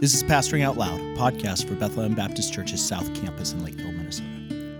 [0.00, 3.92] This is Pastoring Out Loud, a podcast for Bethlehem Baptist Church's South Campus in Lakeville,
[3.92, 4.26] Minnesota.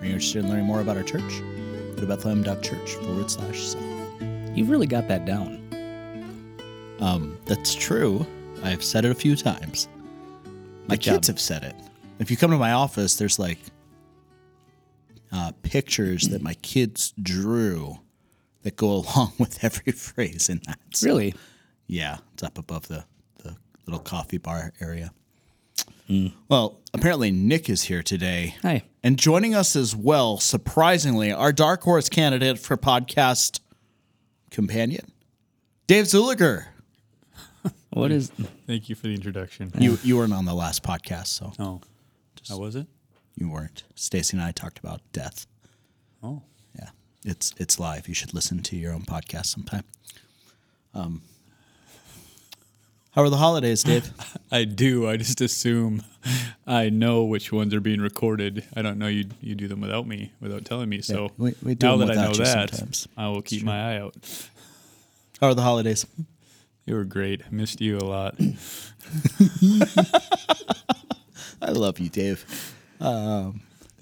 [0.00, 1.20] Are you interested in learning more about our church?
[1.94, 4.22] Go to bethlehem.church forward slash south.
[4.54, 5.58] You've really got that down.
[7.00, 8.26] Um, that's true.
[8.62, 9.88] I've said it a few times.
[10.88, 11.14] My Good job.
[11.16, 11.74] kids have said it.
[12.18, 13.58] If you come to my office, there's like
[15.32, 17.98] uh, pictures that my kids drew
[18.62, 20.78] that go along with every phrase in that.
[20.94, 21.34] So, Really?
[21.86, 23.04] Yeah, it's up above the
[23.86, 25.12] little coffee bar area.
[26.48, 28.56] Well, apparently Nick is here today.
[28.62, 28.82] Hi.
[29.04, 33.60] And joining us as well, surprisingly, our dark horse candidate for podcast
[34.50, 35.12] companion,
[35.86, 36.66] Dave Zuliger.
[37.90, 38.30] What is?
[38.68, 39.72] Thank you for the introduction.
[39.78, 41.80] You you weren't on the last podcast, so Oh,
[42.48, 42.86] how was it?
[43.36, 43.82] you weren't.
[43.96, 45.46] Stacy and I talked about death.
[46.22, 46.42] Oh,
[46.78, 46.90] Yeah,
[47.24, 48.06] it's it's live.
[48.08, 49.82] You should listen to your own podcast sometime.
[50.94, 51.22] Um,
[53.12, 54.10] how are the holidays, Dave?
[54.52, 55.08] I do.
[55.08, 56.02] I just assume
[56.66, 58.64] I know which ones are being recorded.
[58.76, 59.26] I don't know you.
[59.40, 61.00] You do them without me, without telling me.
[61.02, 63.08] So we- we do now that I know that, sometimes.
[63.16, 64.14] I will keep my eye out.
[65.40, 66.06] How are the holidays?
[66.86, 67.42] You were great.
[67.44, 68.34] I missed you a lot.
[71.62, 72.44] I love you, Dave.
[72.98, 73.06] They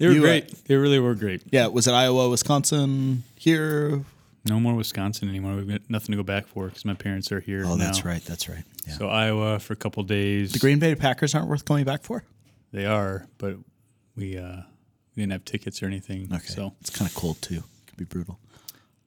[0.07, 0.65] were uh, great.
[0.65, 1.41] they really were great.
[1.51, 4.03] Yeah, was it Iowa, Wisconsin, here?
[4.45, 5.55] No more Wisconsin anymore.
[5.55, 7.63] We've got nothing to go back for because my parents are here.
[7.65, 8.23] Oh, that's right.
[8.23, 8.63] That's right.
[8.87, 8.93] Yeah.
[8.93, 10.53] So Iowa for a couple days.
[10.53, 12.23] the Green Bay Packers aren't worth going back for.
[12.71, 13.57] They are, but
[14.15, 14.61] we uh,
[15.15, 16.29] we didn't have tickets or anything.
[16.33, 17.55] Okay, So it's kind of cold too.
[17.57, 18.39] It can be brutal.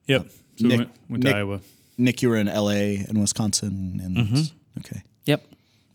[0.07, 0.27] yep.
[0.57, 1.61] So Nick- we went, went Nick- to Iowa.
[1.99, 2.97] Nick, you were in L.A.
[2.97, 5.45] and Wisconsin, and okay, Yep.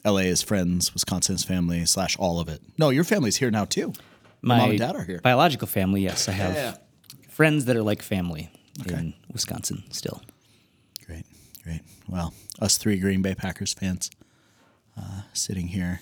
[0.05, 0.23] L.A.
[0.23, 2.61] is friends, Wisconsin is family slash all of it.
[2.77, 3.93] No, your family's here now too.
[4.41, 5.19] My mom and dad are here.
[5.21, 6.01] biological family.
[6.01, 6.75] Yes, I have Yeah.
[7.29, 8.49] friends that are like family
[8.85, 10.21] in Wisconsin still.
[11.05, 11.25] Great,
[11.63, 11.81] great.
[12.07, 14.11] Well, us three Green Bay Packers fans
[14.97, 16.01] uh, sitting here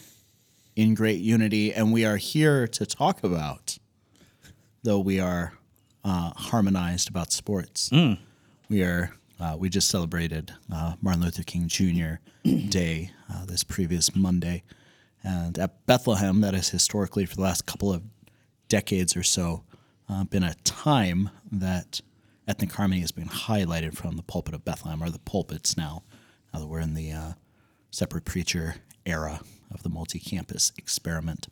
[0.76, 3.78] in great unity, and we are here to talk about,
[4.84, 5.54] though we are
[6.04, 7.90] uh, harmonized about sports.
[8.70, 9.12] We are.
[9.38, 12.16] Uh, we just celebrated uh, Martin Luther King Jr.
[12.70, 14.64] Day uh, this previous Monday,
[15.24, 18.02] and at Bethlehem, that has historically for the last couple of
[18.70, 19.64] decades or so
[20.10, 22.00] uh, been a time that
[22.48, 26.04] ethnic harmony has been highlighted from the pulpit of Bethlehem, or the pulpits now,
[26.54, 27.32] now that we're in the uh,
[27.92, 28.76] separate preacher
[29.06, 29.40] era
[29.72, 31.48] of the multi campus experiment.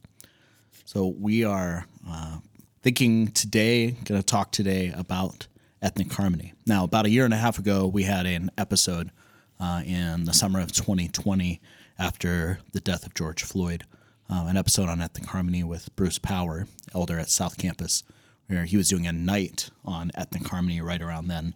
[0.85, 2.37] So we are uh,
[2.81, 5.47] thinking today, going to talk today about
[5.81, 6.53] ethnic harmony.
[6.65, 9.11] Now, about a year and a half ago, we had an episode
[9.59, 11.61] uh, in the summer of 2020
[11.97, 13.85] after the death of George Floyd,
[14.29, 18.03] uh, an episode on ethnic harmony with Bruce Power, elder at South Campus,
[18.47, 21.55] where he was doing a night on ethnic harmony right around then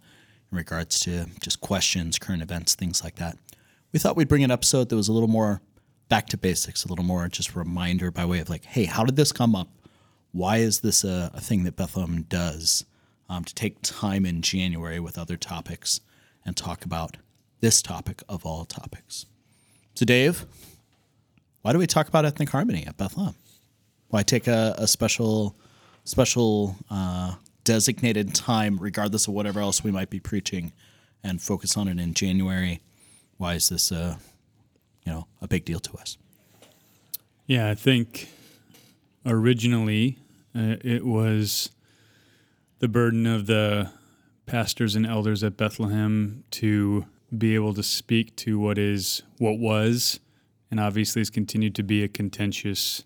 [0.51, 3.37] in regards to just questions, current events, things like that.
[3.91, 5.61] We thought we'd bring an episode that was a little more
[6.09, 9.15] back to basics, a little more just reminder by way of like, hey, how did
[9.15, 9.69] this come up?
[10.31, 12.85] Why is this a, a thing that Bethlehem does?
[13.29, 15.99] Um, to take time in January with other topics
[16.45, 17.17] and talk about
[17.59, 19.25] this topic of all topics.
[19.95, 20.45] So, Dave,
[21.61, 23.35] why do we talk about ethnic harmony at Bethlehem?
[24.07, 25.57] Why take a, a special,
[26.07, 27.35] special uh,
[27.65, 30.71] designated time, regardless of whatever else we might be preaching,
[31.21, 32.81] and focus on it in January?
[33.37, 34.15] Why is this, uh,
[35.05, 36.17] you know, a big deal to us?
[37.45, 38.29] Yeah, I think
[39.25, 40.17] originally
[40.55, 41.71] uh, it was
[42.79, 43.91] the burden of the
[44.45, 47.05] pastors and elders at Bethlehem to
[47.37, 50.21] be able to speak to what is what was
[50.71, 53.03] and obviously has continued to be a contentious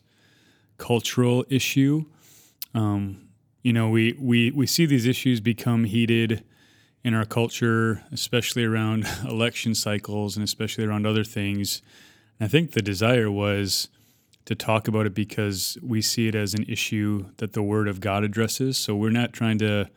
[0.77, 2.05] cultural issue.
[2.73, 3.29] Um,
[3.63, 6.43] you know, we, we, we see these issues become heated
[7.03, 11.81] in our culture, especially around election cycles and especially around other things.
[12.39, 13.89] And I think the desire was
[14.45, 17.99] to talk about it because we see it as an issue that the Word of
[17.99, 18.77] God addresses.
[18.77, 19.89] So we're not trying to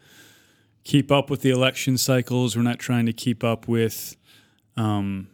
[0.84, 2.56] keep up with the election cycles.
[2.56, 4.16] We're not trying to keep up with
[4.76, 5.28] um,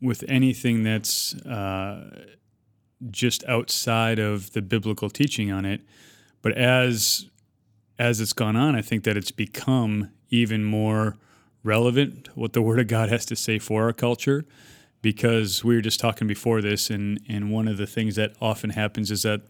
[0.00, 2.24] with anything that's uh,
[3.10, 5.82] just outside of the biblical teaching on it.
[6.42, 7.26] But as
[7.98, 11.18] as it's gone on, I think that it's become even more
[11.62, 14.46] relevant what the Word of God has to say for our culture.
[15.02, 18.70] Because we were just talking before this, and, and one of the things that often
[18.70, 19.40] happens is that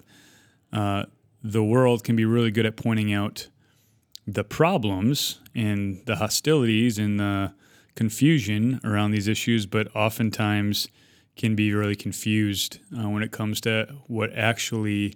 [0.72, 1.04] uh,
[1.42, 3.48] the world can be really good at pointing out
[4.28, 7.52] the problems and the hostilities and the
[7.96, 10.88] confusion around these issues, but oftentimes
[11.36, 15.14] can be really confused uh, when it comes to what actually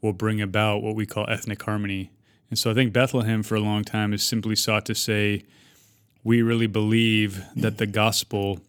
[0.00, 2.10] will bring about what we call ethnic harmony.
[2.48, 5.44] And so I think Bethlehem for a long time has simply sought to say,
[6.24, 8.60] we really believe that the gospel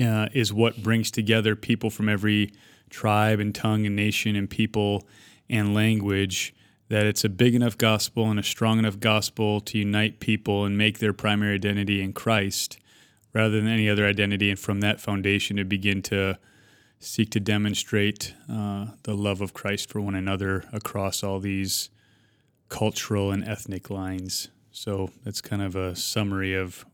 [0.00, 2.52] uh, is what brings together people from every
[2.88, 5.06] tribe and tongue and nation and people
[5.50, 6.54] and language
[6.88, 10.78] that it's a big enough gospel and a strong enough gospel to unite people and
[10.78, 12.78] make their primary identity in Christ
[13.34, 16.38] rather than any other identity, and from that foundation to begin to
[16.98, 21.90] seek to demonstrate uh, the love of Christ for one another across all these
[22.68, 24.48] cultural and ethnic lines.
[24.70, 26.84] So that's kind of a summary of,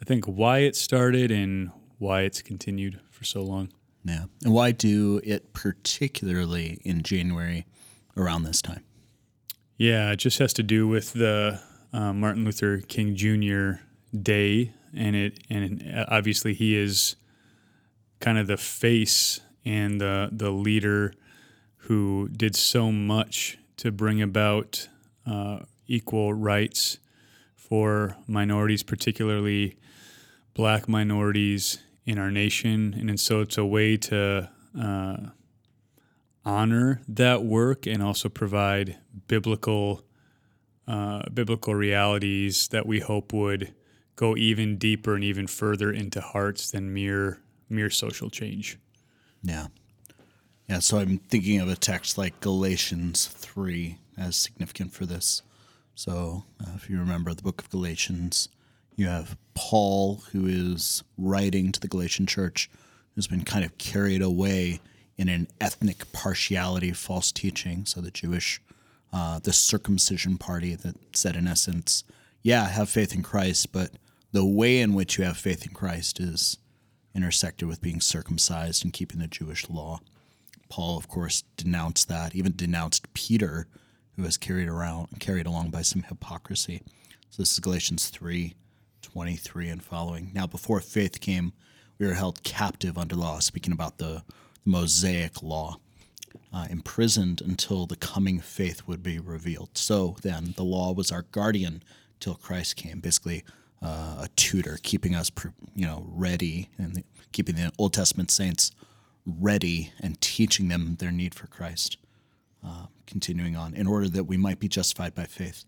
[0.00, 3.72] I think, why it started and why it's continued for so long.
[4.04, 4.24] Yeah.
[4.44, 7.66] And why do it particularly in January
[8.16, 8.84] around this time?
[9.76, 11.60] Yeah, it just has to do with the
[11.92, 13.80] uh, Martin Luther King Jr.
[14.16, 17.16] Day, and it and obviously he is
[18.20, 21.12] kind of the face and the the leader
[21.88, 24.88] who did so much to bring about
[25.26, 26.98] uh, equal rights
[27.56, 29.76] for minorities, particularly
[30.54, 34.48] black minorities in our nation, and, and so it's a way to
[34.80, 35.16] uh,
[36.44, 40.02] honor that work and also provide biblical
[40.86, 43.72] uh, biblical realities that we hope would
[44.16, 48.78] go even deeper and even further into hearts than mere mere social change.
[49.42, 49.66] Yeah.
[50.68, 55.42] Yeah, so I'm thinking of a text like Galatians 3 as significant for this.
[55.94, 58.48] So, uh, if you remember the book of Galatians,
[58.96, 62.70] you have Paul, who is writing to the Galatian church,
[63.14, 64.80] who's been kind of carried away
[65.16, 67.84] in an ethnic partiality, false teaching.
[67.84, 68.60] So, the Jewish,
[69.12, 72.04] uh, the circumcision party that said, in essence,
[72.42, 73.90] yeah, have faith in Christ, but
[74.32, 76.58] the way in which you have faith in Christ is
[77.14, 80.00] intersected with being circumcised and keeping the Jewish law.
[80.68, 83.68] Paul, of course, denounced that, even denounced Peter,
[84.16, 86.82] who was carried around carried along by some hypocrisy.
[87.30, 88.54] So this is Galatians 3,
[89.02, 90.30] 23 and following.
[90.34, 91.52] Now before faith came,
[91.98, 94.22] we were held captive under law, speaking about the
[94.64, 95.78] Mosaic law,
[96.52, 99.70] uh, imprisoned until the coming faith would be revealed.
[99.74, 101.82] So then the law was our guardian
[102.20, 103.44] till Christ came, basically
[103.82, 105.30] uh, a tutor, keeping us,
[105.74, 108.70] you know, ready and keeping the Old Testament saints
[109.26, 111.96] ready and teaching them their need for Christ.
[112.64, 115.66] Uh, continuing on, in order that we might be justified by faith.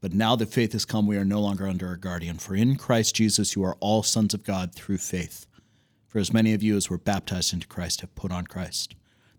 [0.00, 2.38] But now that faith has come, we are no longer under a guardian.
[2.38, 5.46] For in Christ Jesus, you are all sons of God through faith.
[6.08, 8.94] For as many of you as were baptized into Christ have put on Christ.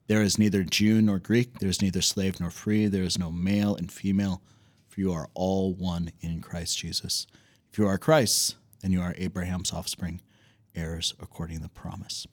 [0.05, 3.31] There is neither Jew nor Greek, there is neither slave nor free, there is no
[3.31, 4.41] male and female,
[4.87, 7.25] for you are all one in Christ Jesus.
[7.71, 10.21] If you are Christ, then you are Abraham's offspring,
[10.75, 12.27] heirs according to the promise.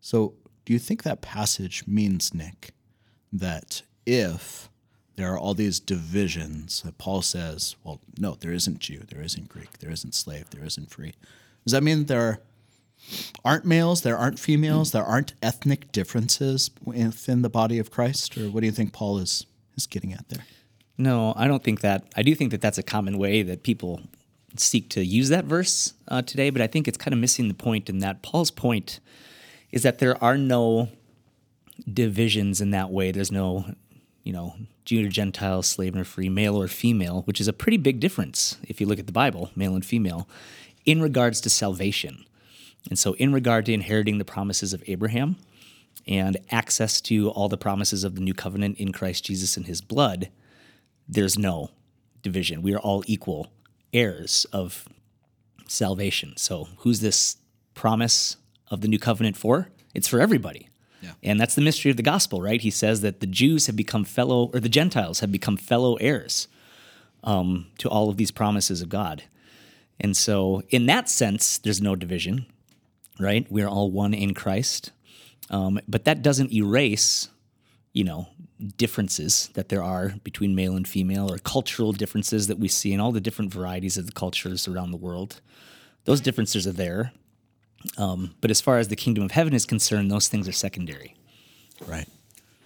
[0.00, 0.34] So,
[0.64, 2.72] do you think that passage means, Nick,
[3.32, 4.70] that if
[5.16, 9.48] there are all these divisions that Paul says, well, no, there isn't Jew, there isn't
[9.48, 11.14] Greek, there isn't slave, there isn't free.
[11.64, 12.40] Does that mean there
[13.44, 18.38] aren't males, there aren't females, there aren't ethnic differences within the body of Christ?
[18.38, 19.46] Or what do you think Paul is,
[19.76, 20.44] is getting at there?
[20.96, 22.04] No, I don't think that.
[22.16, 24.00] I do think that that's a common way that people
[24.56, 27.54] seek to use that verse uh, today, but I think it's kind of missing the
[27.54, 29.00] point in that Paul's point
[29.70, 30.88] is that there are no
[31.92, 33.10] divisions in that way.
[33.10, 33.74] There's no,
[34.22, 34.54] you know,
[34.84, 38.58] Jew or Gentile, slave or free, male or female, which is a pretty big difference
[38.68, 40.28] if you look at the Bible, male and female,
[40.84, 42.24] in regards to salvation.
[42.88, 45.36] And so, in regard to inheriting the promises of Abraham
[46.06, 49.80] and access to all the promises of the new covenant in Christ Jesus and his
[49.80, 50.30] blood,
[51.08, 51.70] there's no
[52.22, 52.60] division.
[52.60, 53.52] We are all equal
[53.92, 54.88] heirs of
[55.68, 56.34] salvation.
[56.36, 57.36] So, who's this
[57.74, 58.36] promise
[58.70, 59.68] of the new covenant for?
[59.94, 60.68] It's for everybody.
[61.02, 61.12] Yeah.
[61.22, 62.60] And that's the mystery of the gospel, right?
[62.60, 66.46] He says that the Jews have become fellow, or the Gentiles have become fellow heirs
[67.24, 69.24] um, to all of these promises of God.
[70.00, 72.46] And so, in that sense, there's no division,
[73.18, 73.46] right?
[73.50, 74.90] We're all one in Christ.
[75.50, 77.28] Um, but that doesn't erase,
[77.92, 78.28] you know,
[78.62, 83.00] differences that there are between male and female, or cultural differences that we see in
[83.00, 85.40] all the different varieties of the cultures around the world.
[86.04, 87.12] Those differences are there.
[87.98, 91.16] Um, but as far as the kingdom of heaven is concerned, those things are secondary.
[91.86, 92.08] Right.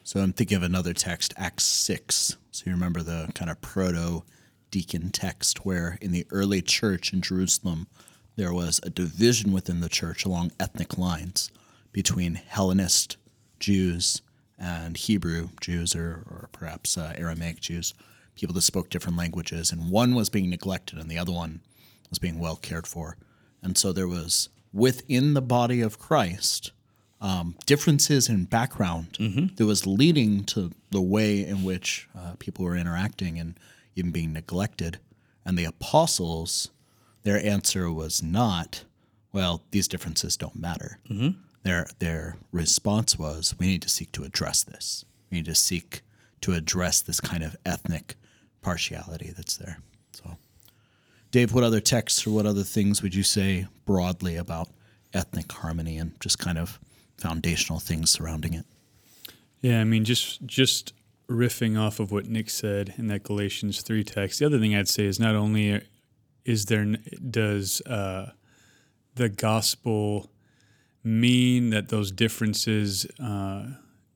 [0.04, 2.36] So I'm thinking of another text, Acts 6.
[2.50, 4.22] So you remember the kind of proto
[4.70, 7.86] deacon text where in the early church in Jerusalem,
[8.36, 11.50] there was a division within the church along ethnic lines
[11.92, 13.16] between Hellenist
[13.58, 14.20] Jews
[14.58, 17.94] and Hebrew Jews, or, or perhaps uh, Aramaic Jews,
[18.34, 19.72] people that spoke different languages.
[19.72, 21.60] And one was being neglected and the other one
[22.10, 23.16] was being well cared for.
[23.62, 26.72] And so there was within the body of Christ,
[27.20, 29.54] um, differences in background mm-hmm.
[29.56, 33.58] that was leading to the way in which uh, people were interacting and
[33.94, 34.98] even being neglected.
[35.44, 36.70] And the apostles,
[37.22, 38.84] their answer was not,
[39.32, 40.98] well, these differences don't matter.
[41.08, 41.40] Mm-hmm.
[41.66, 45.04] Their their response was, we need to seek to address this.
[45.30, 46.02] We need to seek
[46.42, 48.14] to address this kind of ethnic
[48.62, 49.78] partiality that's there.
[50.12, 50.36] So,
[51.30, 54.68] Dave, what other texts or what other things would you say broadly about
[55.12, 56.78] ethnic harmony and just kind of
[57.18, 58.64] foundational things surrounding it?
[59.60, 60.92] Yeah, I mean, just just
[61.28, 64.38] riffing off of what Nick said in that Galatians three text.
[64.38, 65.82] The other thing I'd say is not only
[66.44, 66.84] is there
[67.30, 68.30] does uh,
[69.16, 70.30] the gospel
[71.06, 73.64] mean that those differences uh,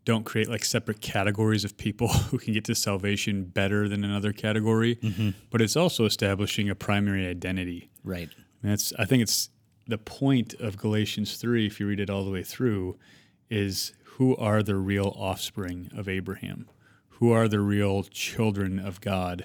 [0.04, 4.32] don't create like separate categories of people who can get to salvation better than another
[4.32, 5.30] category, mm-hmm.
[5.50, 7.88] but it's also establishing a primary identity.
[8.02, 8.28] Right.
[8.62, 9.50] And that's I think it's
[9.86, 11.66] the point of Galatians three.
[11.66, 12.98] If you read it all the way through,
[13.48, 16.68] is who are the real offspring of Abraham?
[17.20, 19.44] Who are the real children of God?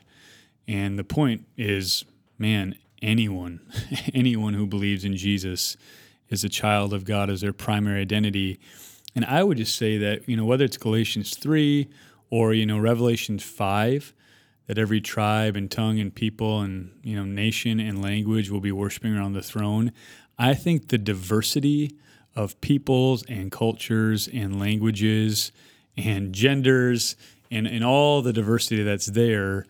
[0.67, 2.05] And the point is,
[2.39, 3.61] man, anyone,
[4.13, 5.77] anyone who believes in Jesus
[6.29, 8.59] is a child of God as their primary identity.
[9.15, 11.87] And I would just say that, you know, whether it's Galatians 3
[12.29, 14.13] or, you know, Revelation 5,
[14.67, 18.71] that every tribe and tongue and people and, you know, nation and language will be
[18.71, 19.91] worshiping around the throne.
[20.37, 21.95] I think the diversity
[22.35, 25.51] of peoples and cultures and languages
[25.95, 27.15] and genders
[27.51, 29.65] and, and all the diversity that's there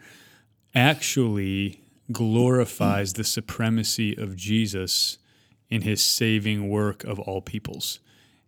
[0.73, 1.81] actually
[2.11, 5.17] glorifies the supremacy of Jesus
[5.69, 7.99] in his saving work of all peoples.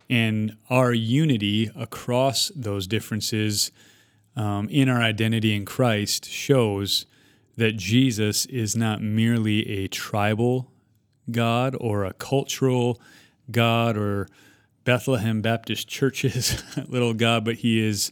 [0.10, 3.72] And our unity across those differences
[4.36, 7.06] um, in our identity in Christ shows
[7.58, 10.72] that Jesus is not merely a tribal
[11.30, 13.02] God or a cultural
[13.50, 14.28] God or
[14.86, 18.12] Bethlehem Baptist Church's little God, but he is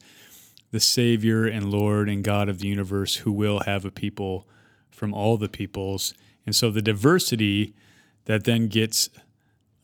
[0.72, 4.48] the Savior and Lord and God of the universe who will have a people
[4.90, 6.14] from all the peoples.
[6.46, 7.74] And so the diversity
[8.26, 9.10] that then gets,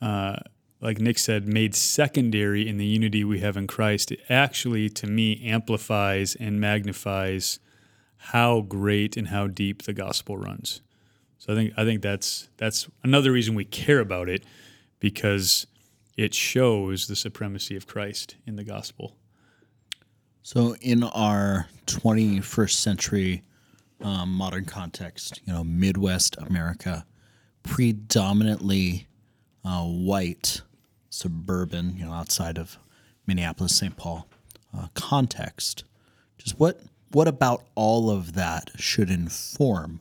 [0.01, 0.38] uh,
[0.79, 5.07] like Nick said, made secondary in the unity we have in Christ, it actually, to
[5.07, 7.60] me, amplifies and magnifies
[8.17, 10.81] how great and how deep the gospel runs.
[11.38, 14.43] So I think I think that's that's another reason we care about it
[15.00, 15.65] because
[16.15, 19.15] it shows the supremacy of Christ in the gospel.
[20.43, 23.43] So, in our 21st century
[24.01, 27.05] um, modern context, you know, Midwest America,
[27.63, 29.08] predominantly
[29.63, 30.62] uh, white,
[31.10, 32.77] suburban, you know, outside of
[33.27, 33.96] Minneapolis, St.
[33.96, 34.27] Paul
[34.77, 35.84] uh, context,
[36.38, 40.00] just what what about all of that should inform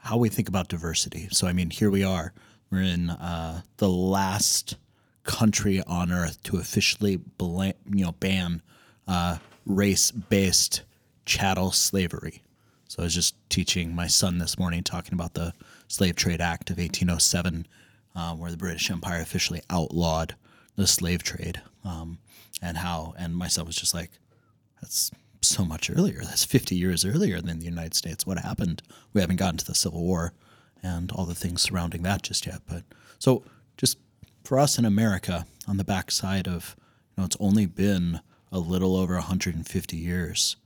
[0.00, 1.28] how we think about diversity?
[1.30, 2.32] So, I mean, here we are
[2.70, 4.76] we're in uh, the last
[5.24, 8.62] country on earth to officially you know ban
[9.06, 10.82] uh, race-based
[11.24, 12.42] chattel slavery.
[12.88, 15.52] So I was just teaching my son this morning, talking about the
[15.88, 17.66] Slave Trade Act of 1807,
[18.16, 20.34] uh, where the British Empire officially outlawed
[20.76, 22.18] the slave trade, um,
[22.62, 23.14] and how.
[23.18, 24.12] And my son was just like,
[24.80, 25.10] "That's
[25.42, 26.22] so much earlier.
[26.22, 28.26] That's 50 years earlier than the United States.
[28.26, 28.82] What happened?
[29.12, 30.32] We haven't gotten to the Civil War."
[30.82, 32.60] and all the things surrounding that just yet.
[32.66, 32.84] But
[33.18, 33.42] so
[33.76, 33.98] just
[34.44, 38.96] for us in America, on the backside of, you know, it's only been a little
[38.96, 40.56] over 150 years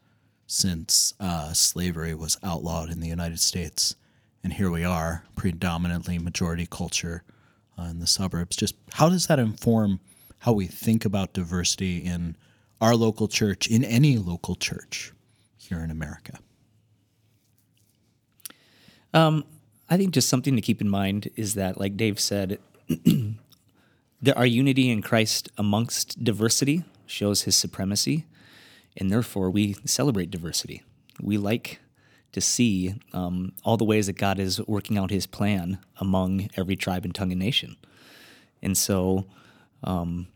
[0.53, 3.97] since uh, slavery was outlawed in the United States.
[4.45, 7.23] And here we are, predominantly majority culture
[7.79, 8.55] uh, in the suburbs.
[8.55, 9.99] Just how does that inform
[10.41, 12.37] how we think about diversity in
[12.83, 15.13] our local church, in any local church
[15.57, 16.39] here in America?
[19.15, 19.47] Um,
[19.89, 22.59] I think just something to keep in mind is that, like Dave said,
[24.21, 28.27] there are unity in Christ amongst diversity shows his supremacy,
[28.97, 30.83] and therefore we celebrate diversity.
[31.21, 31.81] We like
[32.33, 36.77] to see um, all the ways that God is working out his plan among every
[36.77, 37.77] tribe and tongue and nation.
[38.63, 39.27] And so
[39.85, 40.29] um,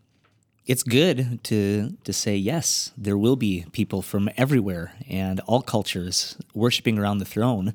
[0.67, 6.37] it's good to, to say, yes, there will be people from everywhere and all cultures
[6.55, 7.73] worshiping around the throne.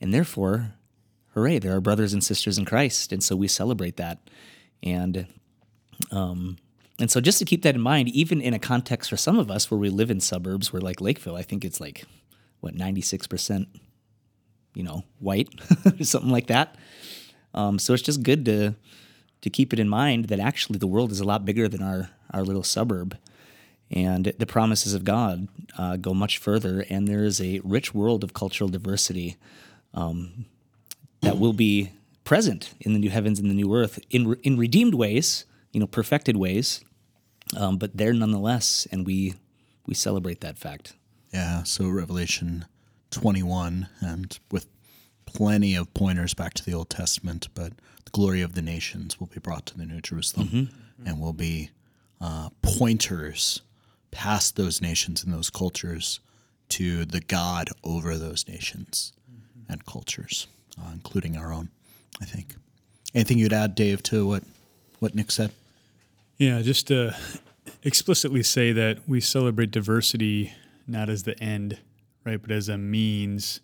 [0.00, 0.74] And therefore,
[1.34, 3.12] hooray, there are brothers and sisters in Christ.
[3.12, 4.18] And so we celebrate that.
[4.82, 5.26] And,
[6.10, 6.56] um,
[7.00, 9.50] and so just to keep that in mind, even in a context for some of
[9.50, 12.04] us where we live in suburbs where like Lakeville, I think it's like,
[12.60, 13.66] what, 96%,
[14.74, 15.48] you know, white
[15.86, 16.76] or something like that.
[17.54, 18.74] Um, so it's just good to,
[19.40, 22.10] to keep it in mind that actually the world is a lot bigger than our,
[22.32, 23.16] our little suburb.
[23.90, 28.22] And the promises of God uh, go much further, and there is a rich world
[28.22, 29.36] of cultural diversity
[29.94, 30.44] um,
[31.22, 31.90] that will be
[32.22, 35.88] present in the new heavens and the new earth in in redeemed ways, you know,
[35.88, 36.84] perfected ways,
[37.56, 39.34] um, but there nonetheless, and we
[39.86, 40.94] we celebrate that fact.
[41.32, 41.62] Yeah.
[41.64, 42.66] So Revelation
[43.10, 44.66] twenty one, and with
[45.26, 47.72] plenty of pointers back to the Old Testament, but
[48.04, 50.70] the glory of the nations will be brought to the New Jerusalem
[51.06, 51.70] and will be
[52.20, 53.62] uh, pointers
[54.10, 56.20] past those nations and those cultures
[56.68, 59.12] to the God over those nations
[59.68, 60.48] and cultures,
[60.80, 61.70] uh, including our own,
[62.20, 62.56] I think.
[63.14, 64.42] Anything you'd add, Dave, to what,
[64.98, 65.52] what Nick said?
[66.40, 67.14] Yeah, just to
[67.82, 70.54] explicitly say that we celebrate diversity
[70.86, 71.78] not as the end,
[72.24, 73.60] right, but as a means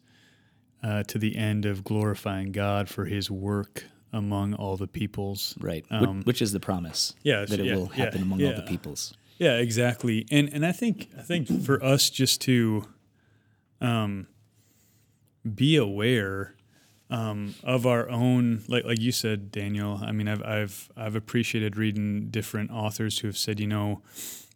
[0.83, 5.57] uh, to the end of glorifying God for His work among all the peoples.
[5.59, 5.87] Right.
[5.91, 7.15] Um, which is the promise.
[7.23, 9.15] yeah, That it yeah, will happen yeah, among all the peoples.
[9.39, 10.27] Yeah, exactly.
[10.31, 12.85] And and I think I think for us just to
[13.81, 14.27] um
[15.55, 16.56] be aware
[17.11, 20.01] um, of our own like like you said, Daniel.
[20.03, 24.03] I mean, I've I've I've appreciated reading different authors who have said, you know,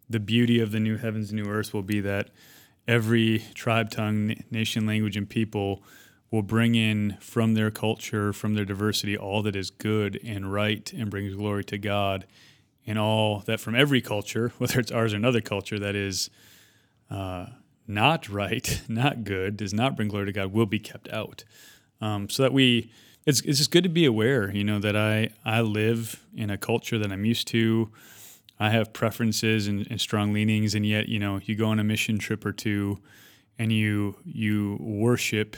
[0.09, 2.31] the beauty of the new heavens, new earth will be that
[2.89, 5.83] every tribe, tongue, nation, language, and people
[6.31, 10.93] will bring in from their culture, from their diversity, all that is good and right
[10.93, 12.27] and brings glory to God,
[12.87, 16.31] and all that from every culture, whether it's ours or another culture, that is
[17.11, 17.47] uh,
[17.87, 21.45] not right, not good, does not bring glory to God, will be kept out.
[22.01, 22.91] Um, so that we,
[23.27, 26.57] it's, it's just good to be aware, you know, that I, I live in a
[26.59, 27.91] culture that I'm used to.
[28.59, 31.85] I have preferences and, and strong leanings, and yet, you know, you go on a
[31.85, 32.99] mission trip or two,
[33.59, 35.57] and you you worship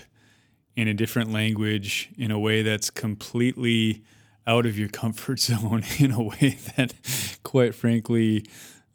[0.77, 4.03] in a different language in a way that's completely
[4.47, 6.95] out of your comfort zone, in a way that,
[7.43, 8.47] quite frankly,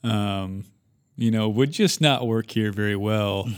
[0.03, 0.63] um,
[1.17, 3.49] you know, would just not work here very well.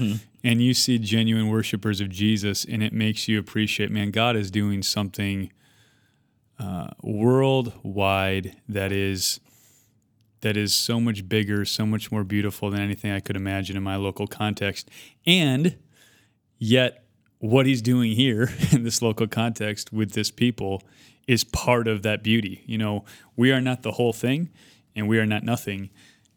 [0.43, 4.49] And you see genuine worshipers of Jesus, and it makes you appreciate, man, God is
[4.49, 5.51] doing something
[6.57, 9.39] uh, worldwide that is
[10.41, 13.83] that is so much bigger, so much more beautiful than anything I could imagine in
[13.83, 14.89] my local context.
[15.25, 15.75] And
[16.57, 17.03] yet,
[17.39, 20.81] what he's doing here in this local context with this people
[21.27, 22.63] is part of that beauty.
[22.65, 23.03] You know,
[23.35, 24.49] we are not the whole thing,
[24.95, 25.89] and we are not nothing.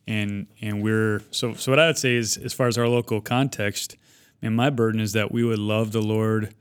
[0.06, 1.73] And and we're so so.
[1.73, 3.96] What I would say is, as far as our local context,
[4.40, 6.55] and my burden is that we would love the Lord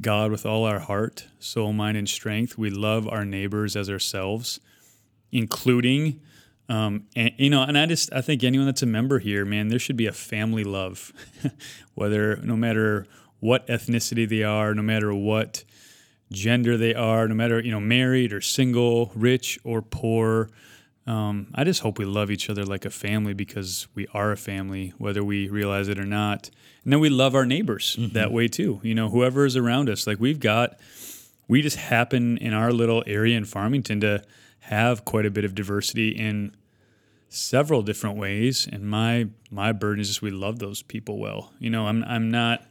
[0.00, 2.58] God with all our heart, soul, mind, and strength.
[2.58, 4.60] We love our neighbors as ourselves,
[5.30, 6.20] including
[6.68, 9.68] um, and you know, and I just I think anyone that's a member here, man,
[9.68, 11.12] there should be a family love,
[11.94, 13.06] whether no matter
[13.40, 15.64] what ethnicity they are, no matter what
[16.30, 20.48] gender they are, no matter you know married or single, rich or poor.
[21.06, 24.36] Um, I just hope we love each other like a family because we are a
[24.36, 26.50] family, whether we realize it or not.
[26.84, 28.80] And then we love our neighbors that way too.
[28.82, 30.78] You know, whoever is around us, like we've got,
[31.48, 34.22] we just happen in our little area in Farmington to
[34.60, 36.54] have quite a bit of diversity in
[37.28, 38.68] several different ways.
[38.70, 41.52] And my my burden is just we love those people well.
[41.58, 42.64] You know, I'm I'm not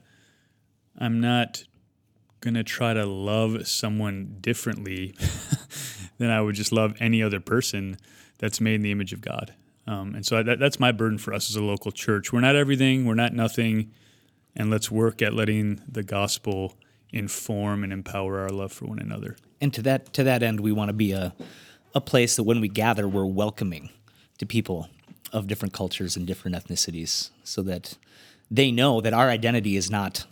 [0.97, 1.63] I'm not
[2.39, 5.15] gonna try to love someone differently
[6.21, 7.97] than I would just love any other person
[8.37, 9.53] that's made in the image of God.
[9.87, 12.31] Um, and so that, that's my burden for us as a local church.
[12.31, 13.91] We're not everything, we're not nothing,
[14.55, 16.77] and let's work at letting the gospel
[17.11, 19.35] inform and empower our love for one another.
[19.59, 21.33] And to that to that end, we want to be a
[21.93, 23.89] a place that when we gather, we're welcoming
[24.37, 24.87] to people
[25.33, 27.97] of different cultures and different ethnicities, so that
[28.49, 30.25] they know that our identity is not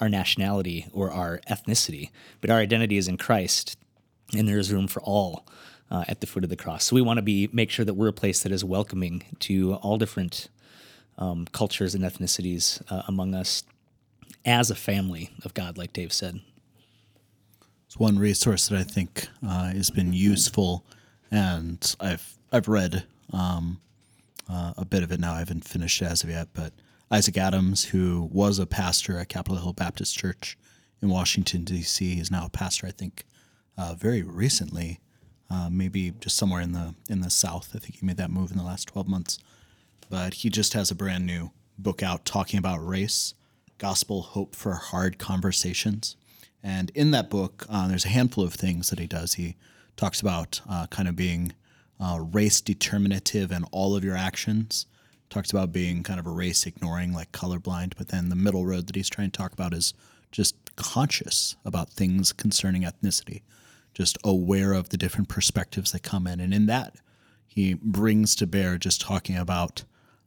[0.00, 3.76] our nationality or our ethnicity, but our identity is in Christ,
[4.36, 5.46] and there is room for all
[5.90, 6.84] uh, at the foot of the cross.
[6.84, 9.74] So we want to be make sure that we're a place that is welcoming to
[9.74, 10.48] all different
[11.18, 13.62] um, cultures and ethnicities uh, among us
[14.44, 16.40] as a family of God, like Dave said.
[17.86, 20.84] It's one resource that I think uh, has been useful,
[21.30, 23.80] and I've I've read um,
[24.50, 25.34] uh, a bit of it now.
[25.34, 26.72] I haven't finished it as of yet, but
[27.10, 30.58] Isaac Adams, who was a pastor at Capitol Hill Baptist Church
[31.00, 32.86] in Washington D.C., is now a pastor.
[32.88, 33.24] I think
[33.76, 35.00] uh, very recently,
[35.50, 37.72] uh, maybe just somewhere in the in the South.
[37.74, 39.38] I think he made that move in the last twelve months.
[40.10, 43.34] But he just has a brand new book out talking about race,
[43.78, 46.16] gospel hope for hard conversations.
[46.62, 49.34] And in that book, uh, there's a handful of things that he does.
[49.34, 49.56] He
[49.96, 51.52] talks about uh, kind of being
[52.00, 54.86] uh, race determinative in all of your actions.
[55.30, 57.94] Talks about being kind of a race ignoring, like colorblind.
[57.96, 59.94] But then the middle road that he's trying to talk about is
[60.30, 63.42] just conscious about things concerning ethnicity,
[63.94, 66.40] just aware of the different perspectives that come in.
[66.40, 66.96] And in that,
[67.46, 69.84] he brings to bear just talking about,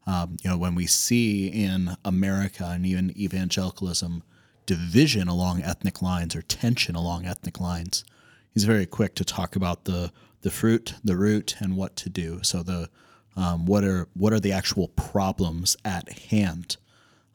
[0.07, 4.23] um, you know, when we see in America and even evangelicalism
[4.65, 8.05] division along ethnic lines or tension along ethnic lines,
[8.53, 12.39] he's very quick to talk about the the fruit, the root, and what to do.
[12.43, 12.89] So the
[13.35, 16.77] um, what are what are the actual problems at hand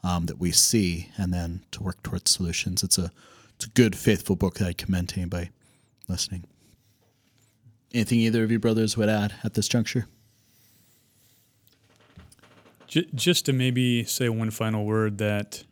[0.03, 2.83] um, that we see, and then to work towards solutions.
[2.83, 3.13] It's a
[3.57, 5.51] it's a good, faithful book that I commend to anybody
[6.09, 6.45] listening.
[7.95, 10.07] Anything either of you brothers would add at this juncture?
[12.87, 15.65] Just to maybe say one final word that,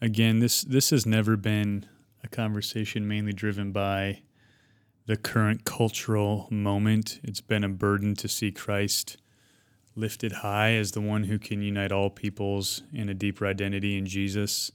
[0.00, 1.86] again, this this has never been
[2.24, 4.22] a conversation mainly driven by
[5.06, 7.20] the current cultural moment.
[7.22, 9.18] It's been a burden to see Christ
[9.94, 14.06] lifted high as the one who can unite all peoples in a deeper identity in
[14.06, 14.70] Jesus.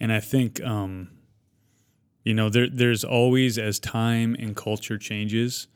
[0.00, 1.10] And I think, um,
[2.24, 5.68] you know, there, there's always, as time and culture changes,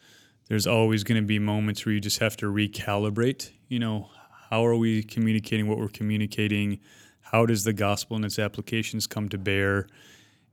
[0.48, 3.50] there's always going to be moments where you just have to recalibrate.
[3.68, 4.10] You know,
[4.50, 6.80] how are we communicating what we're communicating?
[7.22, 9.88] How does the gospel and its applications come to bear?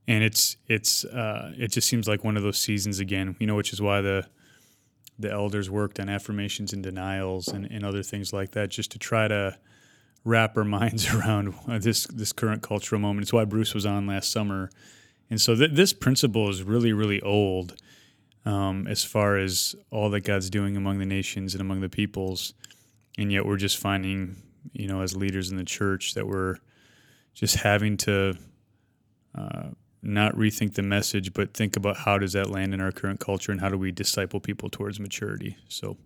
[0.08, 3.36] And it's it's uh, it just seems like one of those seasons again.
[3.38, 4.26] You know, which is why the
[5.18, 8.98] the elders worked on affirmations and denials and, and other things like that, just to
[8.98, 9.56] try to
[10.24, 13.24] wrap our minds around this this current cultural moment.
[13.24, 14.70] It's why Bruce was on last summer,
[15.32, 17.74] and so th- this principle is really really old
[18.44, 22.52] um, as far as all that God's doing among the nations and among the peoples,
[23.16, 24.36] and yet we're just finding,
[24.72, 26.56] you know, as leaders in the church that we're
[27.34, 28.34] just having to.
[29.34, 29.70] Uh,
[30.02, 33.52] not rethink the message, but think about how does that land in our current culture
[33.52, 35.56] and how do we disciple people towards maturity.
[35.68, 35.96] So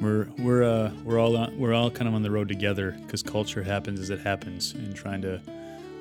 [0.00, 3.22] we're we're uh, we're all on, we're all kind of on the road together because
[3.22, 5.40] culture happens as it happens, and trying to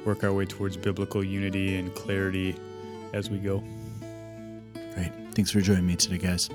[0.06, 2.56] work our way towards biblical unity and clarity
[3.14, 3.64] as we go.
[4.94, 5.12] Great.
[5.34, 6.50] Thanks for joining me today, guys.